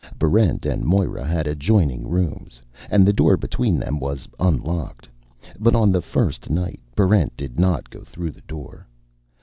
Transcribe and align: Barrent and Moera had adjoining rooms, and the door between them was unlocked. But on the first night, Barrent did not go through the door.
Barrent 0.17 0.65
and 0.65 0.83
Moera 0.83 1.23
had 1.27 1.45
adjoining 1.45 2.07
rooms, 2.07 2.59
and 2.89 3.05
the 3.05 3.13
door 3.13 3.37
between 3.37 3.77
them 3.77 3.99
was 3.99 4.27
unlocked. 4.39 5.07
But 5.59 5.75
on 5.75 5.91
the 5.91 6.01
first 6.01 6.49
night, 6.49 6.79
Barrent 6.95 7.37
did 7.37 7.59
not 7.59 7.91
go 7.91 8.01
through 8.01 8.31
the 8.31 8.41
door. 8.41 8.87